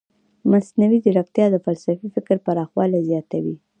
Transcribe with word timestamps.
مصنوعي 0.51 0.97
ځیرکتیا 1.03 1.45
د 1.51 1.55
فلسفي 1.65 2.07
فکر 2.15 2.35
پراخوالی 2.45 3.01
زیاتوي. 3.09 3.55